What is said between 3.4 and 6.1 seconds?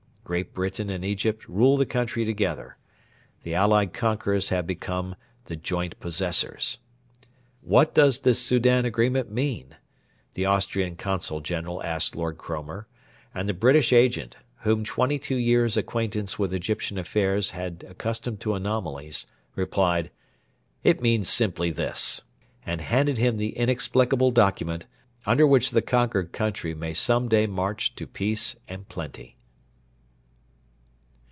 The allied conquerors have become the joint